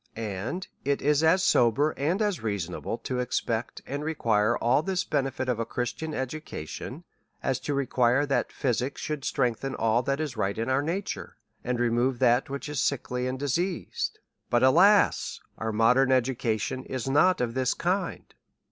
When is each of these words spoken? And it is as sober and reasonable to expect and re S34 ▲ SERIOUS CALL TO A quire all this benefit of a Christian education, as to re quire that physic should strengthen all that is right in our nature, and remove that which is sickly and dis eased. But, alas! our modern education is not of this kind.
And 0.15 0.67
it 0.83 0.99
is 0.99 1.23
as 1.23 1.43
sober 1.43 1.91
and 1.91 2.19
reasonable 2.41 2.97
to 3.03 3.19
expect 3.19 3.83
and 3.85 4.03
re 4.03 4.15
S34 4.15 4.17
▲ 4.17 4.23
SERIOUS 4.23 4.23
CALL 4.23 4.31
TO 4.33 4.33
A 4.33 4.55
quire 4.55 4.57
all 4.57 4.81
this 4.81 5.03
benefit 5.03 5.47
of 5.47 5.59
a 5.59 5.65
Christian 5.67 6.15
education, 6.15 7.03
as 7.43 7.59
to 7.59 7.75
re 7.75 7.85
quire 7.85 8.25
that 8.25 8.51
physic 8.51 8.97
should 8.97 9.23
strengthen 9.23 9.75
all 9.75 10.01
that 10.01 10.19
is 10.19 10.35
right 10.35 10.57
in 10.57 10.71
our 10.71 10.81
nature, 10.81 11.37
and 11.63 11.79
remove 11.79 12.17
that 12.17 12.49
which 12.49 12.67
is 12.67 12.79
sickly 12.79 13.27
and 13.27 13.37
dis 13.37 13.59
eased. 13.59 14.17
But, 14.49 14.63
alas! 14.63 15.39
our 15.59 15.71
modern 15.71 16.11
education 16.11 16.83
is 16.85 17.07
not 17.07 17.39
of 17.39 17.53
this 17.53 17.75
kind. 17.75 18.25